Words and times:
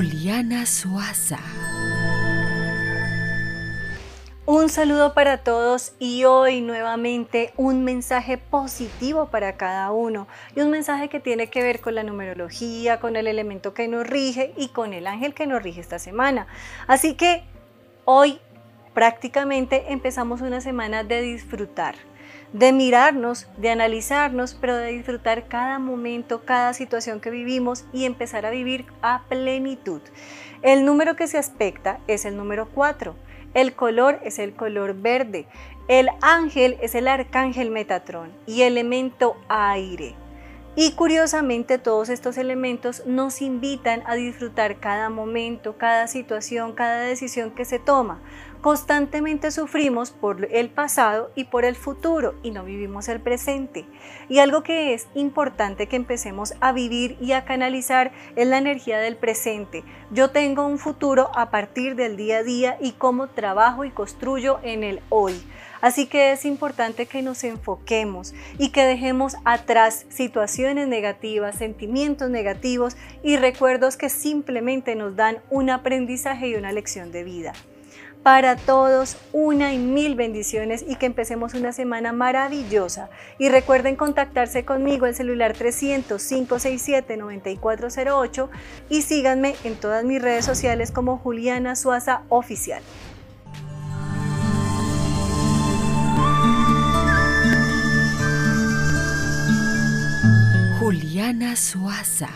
Juliana 0.00 0.64
Suaza. 0.64 1.36
Un 4.46 4.70
saludo 4.70 5.12
para 5.12 5.44
todos 5.44 5.92
y 5.98 6.24
hoy 6.24 6.62
nuevamente 6.62 7.52
un 7.58 7.84
mensaje 7.84 8.38
positivo 8.38 9.26
para 9.26 9.58
cada 9.58 9.92
uno 9.92 10.26
y 10.56 10.60
un 10.62 10.70
mensaje 10.70 11.10
que 11.10 11.20
tiene 11.20 11.50
que 11.50 11.62
ver 11.62 11.82
con 11.82 11.94
la 11.94 12.02
numerología, 12.02 12.98
con 12.98 13.14
el 13.14 13.26
elemento 13.26 13.74
que 13.74 13.88
nos 13.88 14.06
rige 14.06 14.54
y 14.56 14.68
con 14.68 14.94
el 14.94 15.06
ángel 15.06 15.34
que 15.34 15.46
nos 15.46 15.62
rige 15.62 15.82
esta 15.82 15.98
semana. 15.98 16.46
Así 16.86 17.12
que 17.12 17.44
hoy 18.06 18.40
prácticamente 18.94 19.92
empezamos 19.92 20.40
una 20.40 20.60
semana 20.60 21.04
de 21.04 21.22
disfrutar, 21.22 21.94
de 22.52 22.72
mirarnos, 22.72 23.48
de 23.56 23.70
analizarnos, 23.70 24.54
pero 24.54 24.76
de 24.76 24.92
disfrutar 24.92 25.48
cada 25.48 25.78
momento, 25.78 26.44
cada 26.44 26.74
situación 26.74 27.20
que 27.20 27.30
vivimos 27.30 27.84
y 27.92 28.04
empezar 28.04 28.46
a 28.46 28.50
vivir 28.50 28.86
a 29.02 29.22
plenitud. 29.28 30.00
El 30.62 30.84
número 30.84 31.16
que 31.16 31.26
se 31.26 31.38
aspecta 31.38 32.00
es 32.06 32.24
el 32.24 32.36
número 32.36 32.68
4 32.68 33.14
el 33.54 33.74
color 33.74 34.20
es 34.22 34.38
el 34.38 34.54
color 34.54 34.94
verde. 34.94 35.46
El 35.88 36.08
ángel 36.22 36.78
es 36.80 36.94
el 36.94 37.08
arcángel 37.08 37.70
Metatrón 37.70 38.30
y 38.46 38.62
elemento 38.62 39.36
aire. 39.48 40.14
Y 40.76 40.92
curiosamente 40.92 41.78
todos 41.78 42.08
estos 42.08 42.38
elementos 42.38 43.04
nos 43.04 43.42
invitan 43.42 44.02
a 44.06 44.14
disfrutar 44.14 44.78
cada 44.78 45.10
momento, 45.10 45.76
cada 45.76 46.06
situación, 46.06 46.74
cada 46.74 47.00
decisión 47.00 47.50
que 47.50 47.64
se 47.64 47.80
toma. 47.80 48.20
Constantemente 48.60 49.50
sufrimos 49.50 50.10
por 50.10 50.46
el 50.50 50.68
pasado 50.68 51.32
y 51.34 51.44
por 51.44 51.64
el 51.64 51.74
futuro 51.74 52.34
y 52.42 52.50
no 52.50 52.62
vivimos 52.62 53.08
el 53.08 53.18
presente. 53.18 53.86
Y 54.28 54.38
algo 54.38 54.62
que 54.62 54.94
es 54.94 55.08
importante 55.14 55.88
que 55.88 55.96
empecemos 55.96 56.52
a 56.60 56.72
vivir 56.72 57.16
y 57.20 57.32
a 57.32 57.44
canalizar 57.44 58.12
es 58.36 58.46
la 58.46 58.58
energía 58.58 58.98
del 59.00 59.16
presente. 59.16 59.82
Yo 60.10 60.30
tengo 60.30 60.66
un 60.66 60.78
futuro 60.78 61.30
a 61.34 61.50
partir 61.50 61.96
del 61.96 62.16
día 62.16 62.38
a 62.38 62.42
día 62.42 62.76
y 62.80 62.92
cómo 62.92 63.28
trabajo 63.28 63.84
y 63.84 63.90
construyo 63.90 64.60
en 64.62 64.84
el 64.84 65.00
hoy. 65.08 65.42
Así 65.80 66.06
que 66.06 66.32
es 66.32 66.44
importante 66.44 67.06
que 67.06 67.22
nos 67.22 67.44
enfoquemos 67.44 68.34
y 68.58 68.70
que 68.70 68.84
dejemos 68.84 69.36
atrás 69.44 70.06
situaciones 70.08 70.88
negativas, 70.88 71.56
sentimientos 71.56 72.30
negativos 72.30 72.96
y 73.22 73.36
recuerdos 73.36 73.96
que 73.96 74.08
simplemente 74.08 74.94
nos 74.94 75.16
dan 75.16 75.38
un 75.50 75.70
aprendizaje 75.70 76.48
y 76.48 76.54
una 76.54 76.72
lección 76.72 77.12
de 77.12 77.24
vida 77.24 77.52
para 78.22 78.56
todos 78.56 79.16
una 79.32 79.72
y 79.72 79.78
mil 79.78 80.14
bendiciones 80.14 80.84
y 80.86 80.96
que 80.96 81.06
empecemos 81.06 81.54
una 81.54 81.72
semana 81.72 82.12
maravillosa. 82.12 83.08
Y 83.38 83.48
recuerden 83.48 83.96
contactarse 83.96 84.66
conmigo 84.66 85.06
el 85.06 85.14
celular 85.14 85.56
300-567-9408 85.56 88.50
y 88.90 89.00
síganme 89.02 89.54
en 89.64 89.76
todas 89.76 90.04
mis 90.04 90.20
redes 90.20 90.44
sociales 90.44 90.92
como 90.92 91.16
Juliana 91.16 91.76
Suaza 91.76 92.24
Oficial. 92.28 92.82
Juliana 100.90 101.54
Suasa. 101.54 102.26